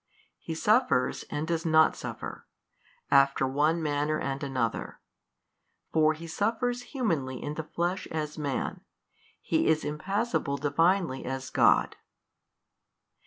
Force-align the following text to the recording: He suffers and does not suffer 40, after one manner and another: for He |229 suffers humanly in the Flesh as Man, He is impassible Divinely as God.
He 0.39 0.55
suffers 0.55 1.25
and 1.29 1.47
does 1.47 1.63
not 1.63 1.95
suffer 1.95 2.47
40, 3.09 3.09
after 3.21 3.47
one 3.47 3.83
manner 3.83 4.17
and 4.19 4.41
another: 4.43 4.99
for 5.93 6.13
He 6.13 6.25
|229 6.25 6.29
suffers 6.31 6.81
humanly 6.81 7.43
in 7.43 7.53
the 7.53 7.61
Flesh 7.63 8.07
as 8.07 8.35
Man, 8.35 8.81
He 9.39 9.67
is 9.67 9.85
impassible 9.85 10.57
Divinely 10.57 11.23
as 11.23 11.51
God. 11.51 11.97